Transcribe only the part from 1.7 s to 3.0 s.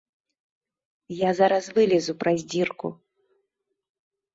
вылезу праз дзірку.